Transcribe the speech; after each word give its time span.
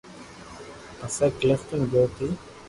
پسي 0.97 1.25
ڪلفٽن 1.39 1.79
گيو 1.91 2.05
تي 2.15 2.27